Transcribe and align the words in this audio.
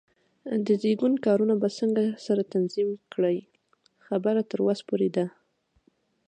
د 0.65 0.67
زېږون 0.81 1.13
کارونه 1.25 1.53
به 1.61 1.69
څنګه 1.79 2.03
سره 2.25 2.41
تنظیم 2.53 2.89
کړې؟ 3.13 3.37
خبره 4.05 4.41
تر 4.51 4.59
وسه 4.65 4.83
پورې 4.89 5.09
ده. 5.15 5.25